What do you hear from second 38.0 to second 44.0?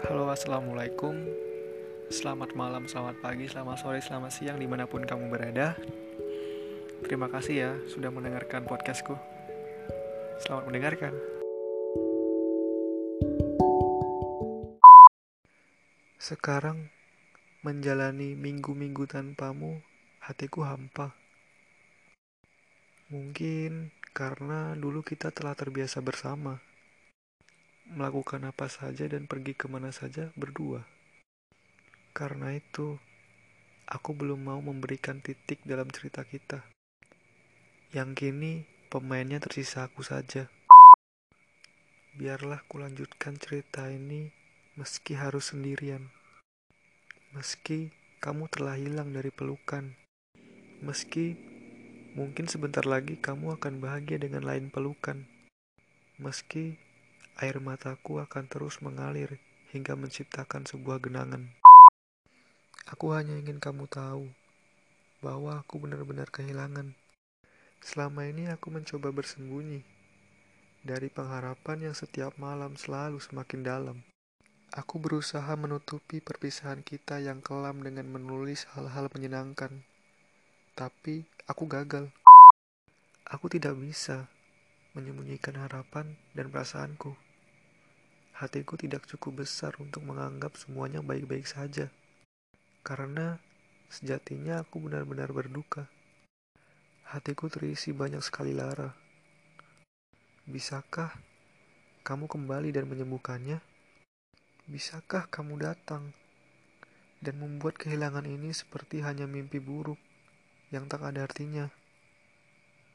kini, pemainnya tersisa aku saja. Biarlah kulanjutkan cerita